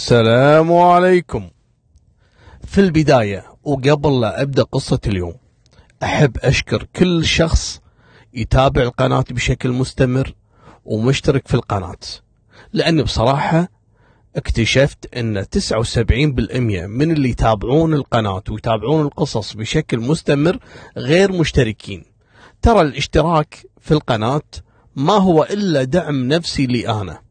[0.00, 1.50] السلام عليكم.
[2.66, 5.34] في البداية وقبل لا أبدأ قصة اليوم
[6.02, 7.80] أحب أشكر كل شخص
[8.34, 10.34] يتابع القناة بشكل مستمر
[10.84, 11.96] ومشترك في القناة
[12.72, 13.68] لأن بصراحة
[14.36, 20.58] اكتشفت أن 79% من اللي يتابعون القناة ويتابعون القصص بشكل مستمر
[20.96, 22.04] غير مشتركين.
[22.62, 24.42] ترى الاشتراك في القناة
[24.96, 27.25] ما هو إلا دعم نفسي لي أنا.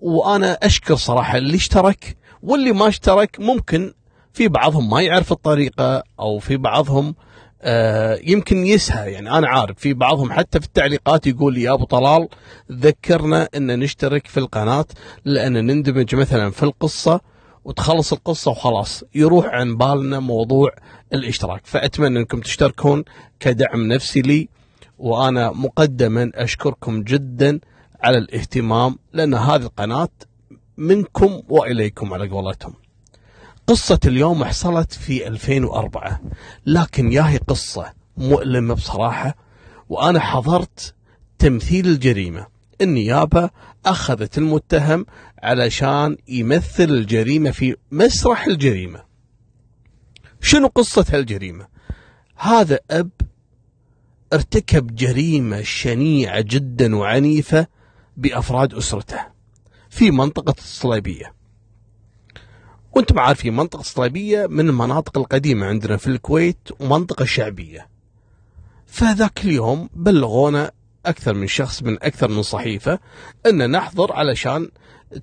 [0.00, 3.92] وأنا أشكر صراحة اللي اشترك واللي ما اشترك ممكن
[4.32, 7.14] في بعضهم ما يعرف الطريقة أو في بعضهم
[7.62, 11.84] آه يمكن يسهى يعني أنا عارف في بعضهم حتى في التعليقات يقول لي يا أبو
[11.84, 12.28] طلال
[12.72, 14.84] ذكرنا إن نشترك في القناة
[15.24, 17.20] لأن نندمج مثلا في القصة
[17.64, 19.04] وتخلص القصة وخلاص.
[19.14, 20.70] يروح عن بالنا موضوع
[21.12, 21.60] الاشتراك.
[21.64, 23.04] فأتمنى أنكم تشتركون
[23.40, 24.48] كدعم نفسي لي
[24.98, 27.60] وأنا مقدما أشكركم جدا.
[28.02, 30.08] على الاهتمام لأن هذه القناة
[30.76, 32.74] منكم وإليكم على قولتهم.
[33.66, 36.20] قصة اليوم حصلت في 2004
[36.66, 39.36] لكن ياهي قصة مؤلمة بصراحة
[39.88, 40.94] وأنا حضرت
[41.38, 42.46] تمثيل الجريمة.
[42.80, 43.50] النيابة
[43.86, 45.06] أخذت المتهم
[45.42, 49.04] علشان يمثل الجريمة في مسرح الجريمة.
[50.40, 51.66] شنو قصة هالجريمة؟
[52.36, 53.10] هذا أب
[54.32, 57.66] ارتكب جريمة شنيعة جدا وعنيفة
[58.16, 59.20] بأفراد أسرته
[59.90, 61.34] في منطقة الصليبية.
[62.92, 67.88] وأنتم عارفين منطقة الصليبية من المناطق القديمة عندنا في الكويت ومنطقة شعبية.
[68.86, 70.70] فذاك اليوم بلغونا
[71.06, 72.98] أكثر من شخص من أكثر من صحيفة
[73.46, 74.70] أن نحضر علشان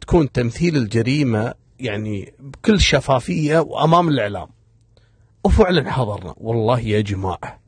[0.02, 4.48] تكون تمثيل الجريمة يعني بكل شفافية وأمام الإعلام.
[5.44, 6.34] وفعلا حضرنا.
[6.38, 7.60] والله يا جماعة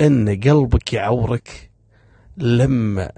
[0.00, 1.70] أن قلبك يعورك
[2.36, 3.10] لما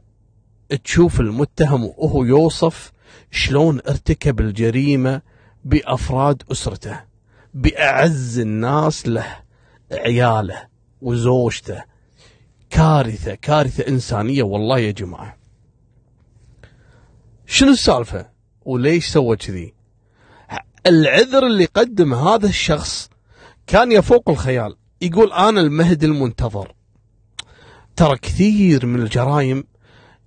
[0.77, 2.93] تشوف المتهم وهو يوصف
[3.31, 5.23] شلون ارتكب الجريمة
[5.65, 7.01] بأفراد أسرته
[7.55, 9.37] بأعز الناس له
[9.93, 10.67] عياله
[11.03, 11.83] وزوجته.
[12.71, 15.37] كارثة كارثة إنسانية والله يا جماعة.
[17.47, 18.31] شنو السالفة؟
[18.63, 19.75] وليش سوى كذي؟
[20.87, 23.11] العذر اللي قدمه هذا الشخص
[23.67, 26.75] كان يفوق الخيال يقول أنا المهدي المنتظر.
[27.97, 29.65] ترى كثير من الجرائم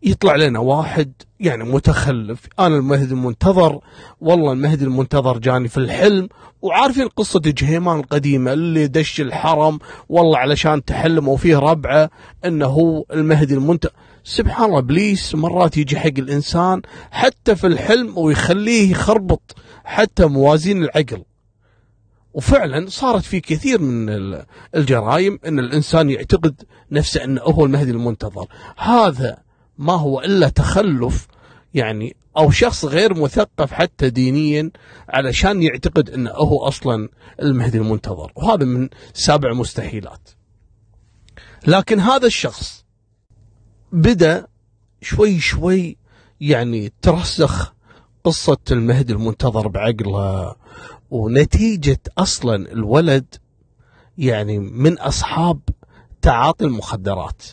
[0.03, 2.47] يطلع لنا واحد يعني متخلف.
[2.59, 3.79] أنا المهدي المنتظر
[4.21, 6.29] والله المهدي المنتظر جاني في الحلم.
[6.61, 12.09] وعارفين قصة جهيمان القديمة اللي دش الحرم والله علشان تحلم وفيه ربعة
[12.45, 13.93] إنه هو المهدي المنتظر
[14.23, 16.81] سبحان الله إبليس مرات يجي حق الإنسان
[17.11, 21.23] حتى في الحلم ويخليه يخربط حتى موازين العقل.
[22.33, 24.09] وفعلا صارت في كثير من
[24.75, 26.61] الجرائم إن الإنسان يعتقد
[26.91, 28.45] نفسه إنه هو المهدي المنتظر.
[28.77, 29.42] هذا
[29.77, 31.27] ما هو إلا تخلف
[31.73, 34.71] يعني أو شخص غير مثقف حتى دينيا
[35.09, 37.09] علشان يعتقد إنه هو أصلا
[37.41, 38.31] المهدي المنتظر.
[38.35, 40.29] وهذا من سابع مستحيلات.
[41.67, 42.85] لكن هذا الشخص
[43.91, 44.47] بدأ
[45.01, 45.97] شوي شوي
[46.41, 47.73] يعني ترسخ
[48.23, 50.55] قصة المهدي المنتظر بعقله.
[51.11, 53.35] ونتيجة أصلا الولد
[54.17, 55.59] يعني من أصحاب
[56.21, 57.43] تعاطي المخدرات.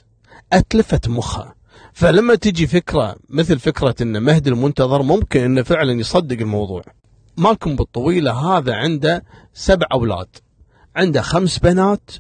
[0.52, 1.59] أتلفت مخه.
[1.92, 6.82] فلما تجي فكرة مثل فكرة أن مهدي المنتظر ممكن أنه فعلا يصدق الموضوع.
[7.36, 9.24] مالكم بالطويلة هذا عنده
[9.54, 10.28] سبع أولاد.
[10.96, 12.10] عنده خمس بنات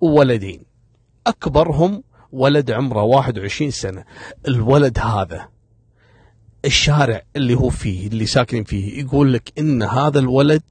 [0.00, 0.62] وولدين.
[1.26, 4.04] أكبرهم ولد عمره 21 سنة.
[4.48, 5.48] الولد هذا
[6.64, 10.62] الشارع اللي هو فيه اللي ساكنين فيه يقول لك إن هذا الولد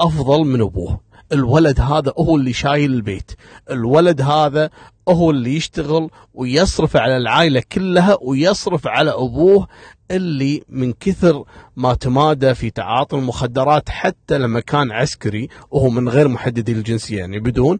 [0.00, 1.00] أفضل من أبوه.
[1.32, 3.32] الولد هذا هو اللي شايل البيت.
[3.70, 4.70] الولد هذا
[5.08, 9.68] هو اللي يشتغل ويصرف على العائلة كلها ويصرف على أبوه
[10.10, 11.44] اللي من كثر
[11.76, 17.38] ما تمادى في تعاطي المخدرات حتى لما كان عسكري وهو من غير محددي الجنسية يعني
[17.40, 17.78] بدون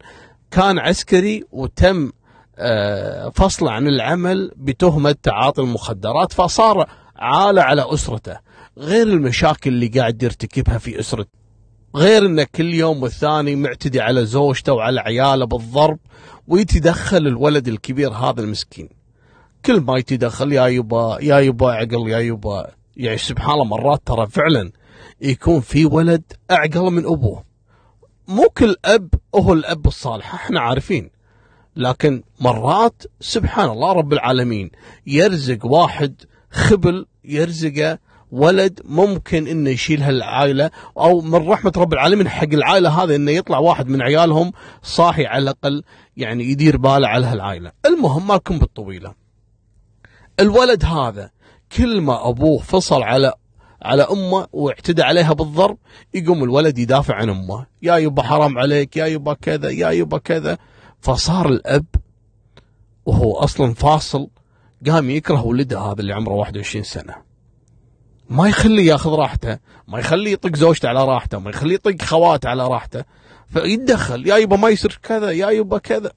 [0.50, 2.12] كان عسكري وتم
[2.60, 8.38] آه، فصله عن العمل بتهمة تعاطي المخدرات فصار عالة على أسرته.
[8.78, 11.38] غير المشاكل اللي قاعد يرتكبها في أسرته
[11.96, 15.98] غير انه كل يوم والثاني معتدي على زوجته وعلى عياله بالضرب
[16.48, 18.88] ويتدخل الولد الكبير هذا المسكين.
[19.64, 24.26] كل ما يتدخل يا يبا يا يبا عقل يا يبا يعني سبحان الله مرات ترى
[24.26, 24.72] فعلا
[25.20, 27.44] يكون في ولد أعقل من أبوه.
[28.28, 31.10] مو كل أب هو الأب الصالح إحنا عارفين.
[31.76, 34.70] لكن مرات سبحان الله رب العالمين
[35.06, 37.98] يرزق واحد خبل يرزقه
[38.32, 43.58] ولد ممكن إنه يشيل هالعائلة أو من رحمة رب العالمين حق العائلة هذا إنه يطلع
[43.58, 44.52] واحد من عيالهم
[44.82, 45.82] صاحي على الأقل
[46.16, 47.72] يعني يدير باله على هالعائلة.
[47.86, 49.14] المهم مالكم بالطويلة.
[50.40, 51.30] الولد هذا
[51.76, 53.32] كل ما أبوه فصل على
[53.82, 55.78] على أمه واعتدى عليها بالضرب
[56.14, 57.66] يقوم الولد يدافع عن أمه.
[57.82, 60.58] يا يبا حرام عليك يا يبا كذا يا يبا كذا.
[61.00, 61.86] فصار الأب
[63.06, 64.28] وهو أصلا فاصل
[64.86, 67.27] قام يكره ولده هذا اللي عمره 21 سنة.
[68.28, 69.58] ما يخليه ياخذ راحته
[69.88, 73.04] ما يخليه يطق زوجته على راحته ما يخليه يطق خواته على راحته.
[73.46, 76.12] فيتدخل يا يبا ما يصير كذا يا يبا كذا.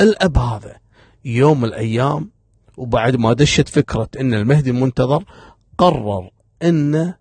[0.00, 0.76] الأب هذا
[1.24, 2.30] يوم من الأيام
[2.76, 5.24] وبعد ما دشت فكرة إن المهدي المنتظر
[5.78, 6.30] قرر
[6.62, 7.14] إنه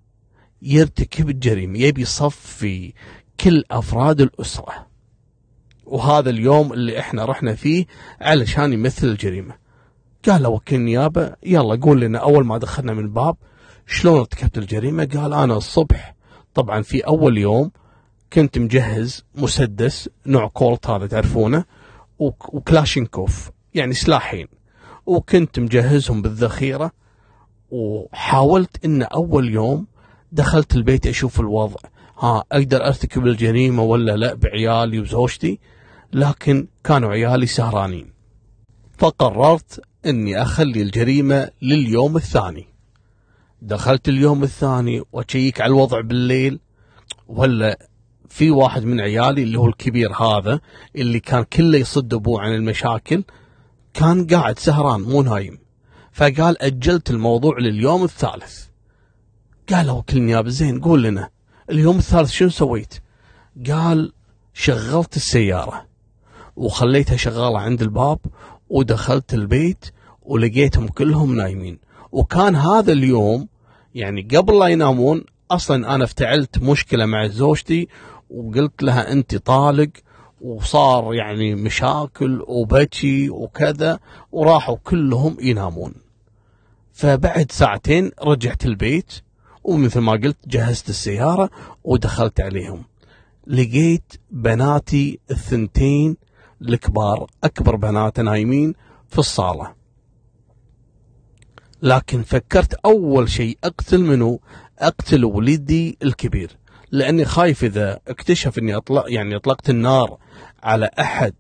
[0.61, 2.93] يرتكب الجريمة يبي يصفي
[3.39, 4.87] كل أفراد الأسرة.
[5.85, 7.85] وهذا اليوم اللي إحنا رحنا فيه
[8.21, 9.68] علشان يمثل الجريمة.
[10.27, 13.35] قال له وكيل نيابة يلا قول لنا أول ما دخلنا من الباب
[13.87, 16.15] شلون ارتكبت الجريمة؟ قال أنا الصبح
[16.53, 17.71] طبعا في أول يوم
[18.33, 21.65] كنت مجهز مسدس نوع كولت هذا تعرفونه؟
[22.19, 24.47] وكلاشينكوف يعني سلاحين.
[25.05, 26.91] وكنت مجهزهم بالذخيرة
[27.71, 29.87] وحاولت إن أول يوم
[30.31, 31.79] دخلت البيت أشوف الوضع.
[32.19, 35.59] ها أقدر أرتكب الجريمة ولا لا؟ بعيالي وزوجتي
[36.13, 38.13] لكن كانوا عيالي سهرانين.
[38.97, 42.67] فقررت إني أخلي الجريمة لليوم الثاني.
[43.61, 46.59] دخلت اليوم الثاني وأشيك على الوضع بالليل
[47.27, 47.79] ولا
[48.29, 50.59] في واحد من عيالي اللي هو الكبير هذا
[50.95, 53.23] اللي كان كله يصد أبوه عن المشاكل
[53.93, 55.59] كان قاعد سهران مو نايم.
[56.11, 58.65] فقال أجلت الموضوع لليوم الثالث.
[59.69, 61.29] قال وكيل نيابة زين قول لنا
[61.69, 62.93] اليوم الثالث شنو سويت؟
[63.67, 64.13] قال
[64.53, 65.85] شغلت السيارة.
[66.55, 68.19] وخليتها شغالة عند الباب
[68.69, 69.85] ودخلت البيت
[70.21, 71.79] ولقيتهم كلهم نايمين.
[72.11, 73.47] وكان هذا اليوم
[73.95, 77.87] يعني قبل لا ينامون أصلا أنا افتعلت مشكلة مع زوجتي
[78.29, 79.89] وقلت لها أنت طالق
[80.41, 83.99] وصار يعني مشاكل وبكي وكذا
[84.31, 85.93] وراحوا كلهم ينامون.
[86.93, 89.11] فبعد ساعتين رجعت البيت
[89.63, 91.49] ومثل ما قلت جهزت السيارة
[91.83, 92.83] ودخلت عليهم.
[93.47, 96.17] لقيت بناتي الثنتين
[96.61, 98.73] الكبار أكبر بنات نايمين
[99.07, 99.73] في الصالة.
[101.81, 104.39] لكن فكرت أول شيء أقتل منه
[104.79, 106.57] أقتل ولدي الكبير.
[106.91, 110.17] لأني خايف إذا اكتشف إني اطلق يعني أطلقت النار
[110.63, 111.33] على أحد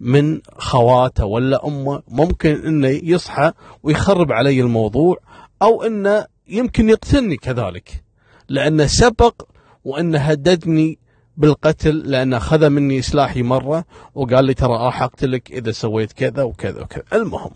[0.00, 5.16] من خواته ولا أمه ممكن إنه يصحى ويخرب علي الموضوع
[5.62, 8.04] أو إنه يمكن يقتلني كذلك.
[8.48, 9.42] لأنه سبق
[9.84, 10.98] وإنه هددني
[11.36, 13.84] بالقتل لأنه أخذ مني سلاحي مرة
[14.14, 17.04] وقال لي ترى راح أقتلك إذا سويت كذا وكذا وكذا.
[17.12, 17.50] المهم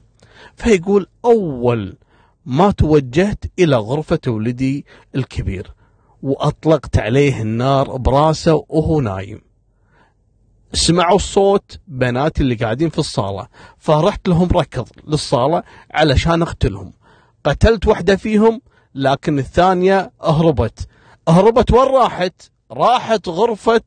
[0.57, 1.97] فيقول أول
[2.47, 5.73] ما توجهت إلى غرفة ولدي الكبير
[6.23, 9.41] وأطلقت عليه النار براسه وهو نايم.
[10.73, 16.93] سمعوا الصوت بناتي اللي قاعدين في الصالة فرحت لهم ركض للصالة علشان أقتلهم.
[17.45, 18.61] قتلت واحدة فيهم
[18.95, 20.89] لكن الثانية أهربت.
[21.29, 23.81] أهربت وين راحت؟ راحت غرفة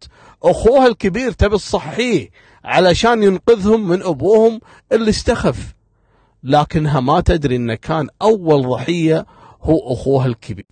[0.43, 2.29] أخوها الكبير تبي تصحيه
[2.63, 4.59] علشان ينقذهم من أبوهم
[4.91, 5.75] اللي استخف.
[6.43, 9.25] لكنها ما تدري أن كان أول ضحية
[9.61, 10.65] هو أخوها الكبير.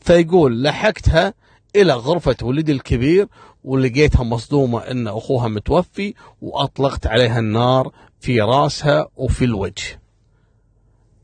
[0.00, 1.34] فيقول لحقتها
[1.76, 3.28] إلى غرفة ولدي الكبير
[3.64, 10.00] ولقيتها مصدومة أن أخوها متوفي وأطلقت عليها النار في راسها وفي الوجه.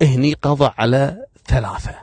[0.02, 1.94] هني قضى على ثلاثة.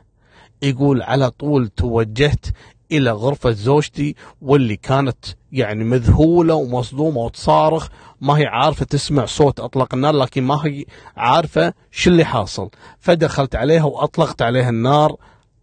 [0.62, 2.46] يقول على طول توجهت
[2.92, 7.88] إلى غرفة زوجتي واللي كانت يعني مذهولة ومصدومة وتصارخ
[8.22, 10.86] ما هي عارفة تسمع صوت أطلق النار لكن ما هي
[11.18, 12.70] عارفة شو اللي حاصل.
[13.00, 15.16] فدخلت عليها وأطلقت عليها النار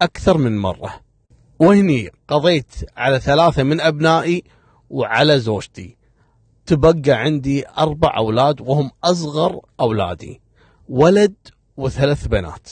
[0.02, 1.00] أكثر من مرة.
[1.58, 4.44] وهني قضيت على ثلاثة من أبنائي
[4.90, 5.96] وعلى زوجتي.
[6.66, 10.40] تبقى عندي أربع أولاد وهم أصغر أولادي
[10.88, 11.34] ولد
[11.76, 12.68] وثلاث بنات.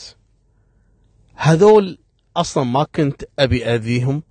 [1.34, 1.98] هذول
[2.36, 4.22] أصلا ما كنت أبي أذيهم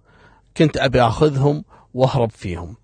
[0.58, 1.63] كنت أبي أخذهم
[1.94, 2.75] وأهرب فيهم.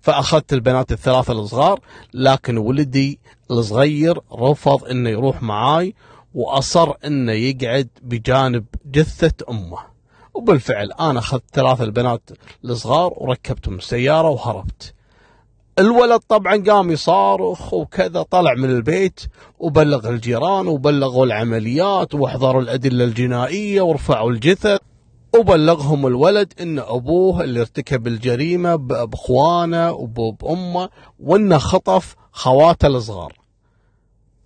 [0.00, 1.80] فأخذت البنات الثلاثة الصغار
[2.14, 5.94] لكن ولدي الصغير رفض أنه يروح معاي
[6.34, 9.78] وأصر أنه يقعد بجانب جثة أمه.
[10.34, 12.30] وبالفعل أنا أخذت ثلاثة البنات
[12.64, 14.94] الصغار وركبتهم السيارة وهربت.
[15.78, 19.20] الولد طبعا قام يصارخ وكذا طلع من البيت
[19.58, 24.80] وبلغ الجيران وبلغوا العمليات واحضروا الأدلة الجنائية ورفعوا الجثث.
[25.38, 30.88] وبلغهم الولد إن أبوه اللي ارتكب الجريمة بأخوانه وبامه
[31.20, 33.32] وإنه خطف خواته الصغار.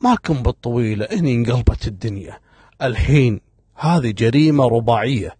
[0.00, 2.38] ما كن بالطويلة هني انقلبت الدنيا.
[2.82, 3.40] الحين
[3.74, 5.36] هذه جريمة رباعية.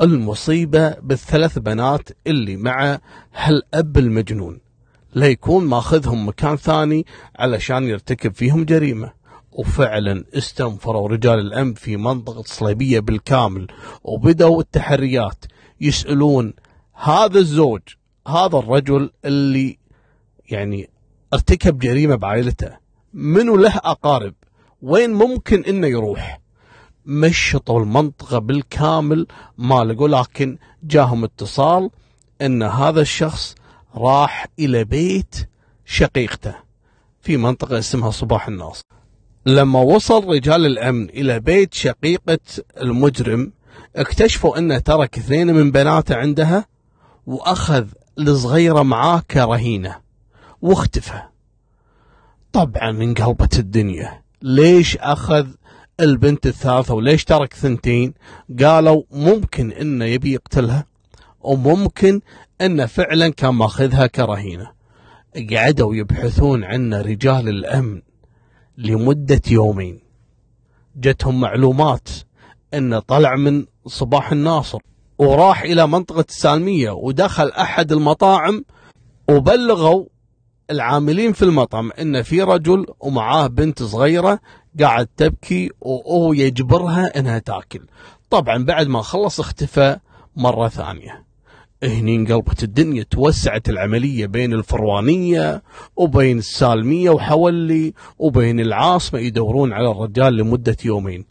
[0.00, 2.98] المصيبة بالثلاث بنات اللي مع
[3.34, 4.60] هالأب المجنون.
[5.14, 7.06] لا يكون ماخذهم مكان ثاني
[7.38, 9.12] علشان يرتكب فيهم جريمة.
[9.52, 13.66] وفعلا استنفروا رجال الأمن في منطقة صليبية بالكامل
[14.04, 15.44] وبدأوا التحريات
[15.80, 16.54] يسألون
[16.92, 17.80] هذا الزوج
[18.28, 19.78] هذا الرجل اللي
[20.50, 20.90] يعني
[21.34, 22.76] ارتكب جريمة بعائلته
[23.12, 24.34] منو له أقارب؟
[24.82, 26.40] وين ممكن إنه يروح؟
[27.06, 29.26] مشطوا المنطقة بالكامل
[29.58, 31.90] ما لقوا لكن جاهم اتصال
[32.42, 33.54] إن هذا الشخص
[33.94, 35.48] راح إلى بيت
[35.84, 36.54] شقيقته
[37.20, 38.84] في منطقة اسمها صباح الناصر.
[39.48, 42.38] لما وصل رجال الأمن إلى بيت شقيقة
[42.80, 43.52] المجرم
[43.96, 46.66] اكتشفوا أنه ترك اثنين من بناته عندها
[47.26, 47.86] وأخذ
[48.18, 49.96] الصغيرة معاه كرهينة
[50.62, 51.22] واختفى.
[52.52, 54.22] طبعا انقلبت الدنيا.
[54.42, 55.46] ليش أخذ
[56.00, 58.14] البنت الثالثة وليش ترك ثنتين؟
[58.62, 60.86] قالوا ممكن إنه يبي يقتلها
[61.40, 62.20] وممكن
[62.60, 64.70] إنه فعلا كان ماخذها كرهينة.
[65.50, 68.07] قعدوا يبحثون عنه رجال الأمن.
[68.78, 70.00] لمدة يومين.
[70.96, 72.08] جتهم معلومات
[72.74, 74.78] انه طلع من صباح الناصر
[75.18, 78.64] وراح إلى منطقة السالمية ودخل أحد المطاعم
[79.30, 80.04] وبلغوا
[80.70, 84.40] العاملين في المطعم إن في رجل ومعاه بنت صغيرة
[84.80, 87.86] قاعد تبكي وهو يجبرها إنها تاكل.
[88.30, 89.98] طبعا بعد ما خلص اختفى
[90.36, 91.27] مرة ثانية.
[91.82, 95.62] هني انقلبت الدنيا توسعت العملية بين الفروانية
[95.96, 101.24] وبين السالمية وحولي وبين العاصمة يدورون على الرجال لمدة يومين.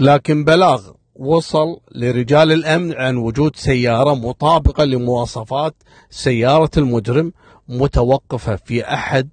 [0.00, 5.74] لكن بلاغ وصل لرجال الأمن عن وجود سيارة مطابقة لمواصفات
[6.10, 7.32] سيارة المجرم
[7.68, 9.28] متوقفة في أحد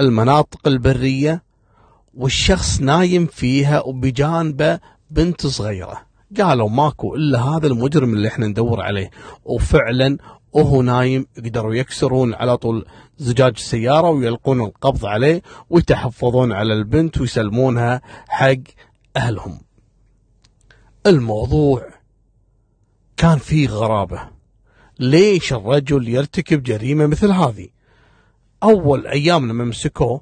[0.00, 1.42] المناطق البرية
[2.14, 4.78] والشخص نايم فيها وبجانبه
[5.10, 6.05] بنت صغيرة.
[6.40, 9.10] قالوا ماكو إلا هذا المجرم اللي إحنا ندور عليه.
[9.44, 10.18] وفعلا
[10.52, 12.86] وهو نايم يقدروا يكسرون على طول
[13.18, 18.56] زجاج السيارة ويلقون القبض عليه ويتحفظون على البنت ويسلمونها حق
[19.16, 19.60] أهلهم.
[21.06, 21.88] الموضوع
[23.16, 24.20] كان فيه غرابة.
[24.98, 27.68] ليش الرجل يرتكب جريمة مثل هذه؟
[28.62, 30.20] أول أيام لما مسكوه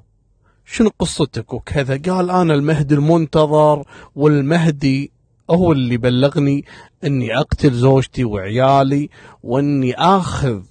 [0.65, 3.83] شنو قصتك؟ وكذا قال أنا المهدي المنتظر
[4.15, 5.11] والمهدي
[5.49, 6.65] هو اللي بلغني
[7.03, 9.09] إني أقتل زوجتي وعيالي
[9.43, 10.61] وإني آخذ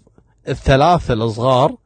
[0.49, 1.77] الثلاثة الصغار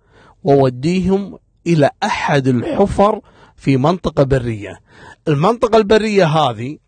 [0.45, 3.21] وأوديهم إلى أحد الحفر
[3.57, 4.81] في منطقة برية.
[5.29, 6.79] المنطقة البرية هذه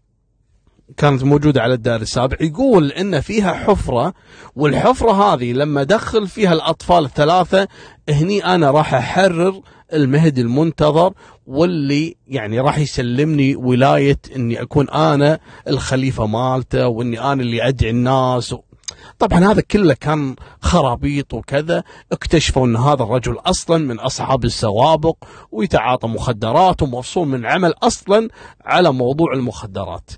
[0.96, 4.14] كانت موجودة على الدار السابع يقول إن فيها حفرة
[4.56, 7.68] والحفرة هذه لما دخل فيها الأطفال الثلاثة
[8.08, 9.60] هني أنا راح أحرر
[9.92, 11.12] المهدي المنتظر
[11.46, 18.54] واللي يعني راح يسلمني ولاية إني أكون أنا الخليفة مالته وإني أنا اللي أدعي الناس.
[19.18, 21.82] طبعا هذا كله كان خرابيط وكذا
[22.12, 25.16] اكتشفوا إن هذا الرجل أصلا من أصحاب السوابق
[25.52, 28.28] ويتعاطى مخدرات ومفصول من عمل أصلا
[28.64, 30.10] على موضوع المخدرات.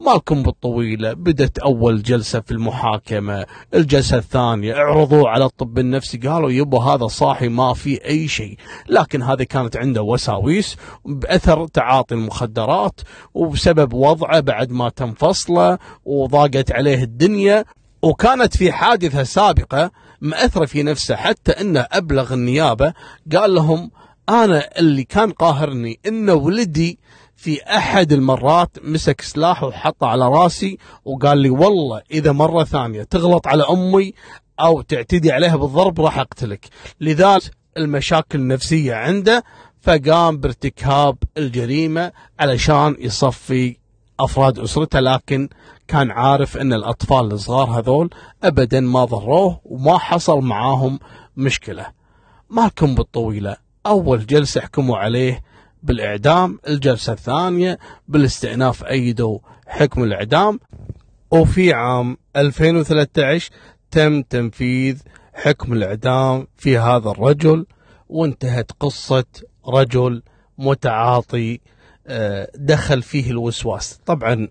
[0.00, 1.12] مالكم بالطويلة.
[1.12, 6.18] بدت أول جلسة في المحاكمة الجلسة الثانية اعرضوا على الطب النفسي.
[6.18, 8.56] قالوا يبا هذا صاحي ما في أي شيء.
[8.88, 13.00] لكن هذه كانت عنده وساويس بأثر تعاطي المخدرات
[13.34, 17.64] وبسبب وضعه بعد ما تم فصله وضاقت عليه الدنيا.
[18.02, 22.92] وكانت في حادثة سابقة مأثرة في نفسه حتى أنه أبلغ النيابة.
[23.32, 23.90] قال لهم
[24.28, 26.98] أنا اللي كان قاهرني إن ولدي
[27.40, 33.46] في أحد المرات مسك سلاح وحطه على راسي وقال لي والله إذا مرة ثانية تغلط
[33.46, 34.12] على أمي
[34.60, 36.68] أو تعتدي عليها بالضرب راح أقتلك.
[37.00, 37.42] لذلك
[37.76, 39.44] المشاكل النفسية عنده
[39.80, 43.76] فقام بارتكاب الجريمة علشان يصفي
[44.20, 45.48] أفراد أسرته لكن
[45.88, 48.10] كان عارف إن الأطفال الصغار هذول
[48.42, 50.98] ابدا ما ضروه وما حصل معاهم
[51.36, 51.86] مشكلة.
[52.50, 53.56] مالكم بالطويلة
[53.86, 55.49] أول جلسة حكموا عليه
[55.82, 60.60] بالإعدام الجلسة الثانية بالاستئناف أيدوا حكم الإعدام.
[61.30, 63.50] وفي عام 2013
[63.90, 65.02] تم تنفيذ
[65.34, 67.66] حكم الإعدام في هذا الرجل
[68.08, 69.24] وانتهت قصة
[69.68, 70.22] رجل
[70.58, 71.60] متعاطي
[72.06, 74.00] آه، دخل فيه الوسواس.
[74.06, 74.48] طبعا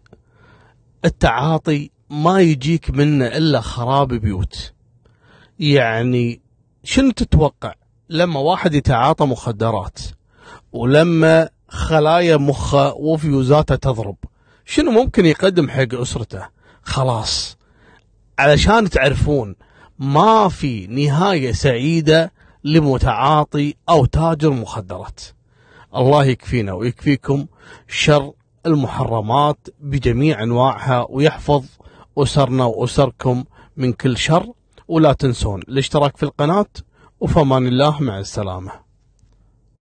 [1.05, 4.73] التعاطي ما يجيك منه إلا خراب بيوت.
[5.59, 6.41] يعني
[6.83, 7.73] شنو تتوقع؟
[8.09, 9.99] لما واحد يتعاطى مخدرات
[10.71, 14.15] ولما خلايا مخه وفيوزاته تضرب.
[14.65, 16.47] شنو ممكن يقدم حق أسرته؟
[16.81, 17.57] خلاص.
[18.39, 19.55] علشان تعرفون
[19.99, 22.31] ما في نهاية سعيدة
[22.63, 25.19] لمتعاطي أو تاجر مخدرات.
[25.95, 27.45] الله يكفينا ويكفيكم
[27.87, 28.31] شر
[28.65, 31.65] المحرمات بجميع أنواعها ويحفظ
[32.17, 33.43] أسرنا وأسركم
[33.77, 34.53] من كل شر.
[34.87, 36.65] ولا تنسون الاشتراك في القناة
[37.19, 38.88] وفمان الله مع السلامة.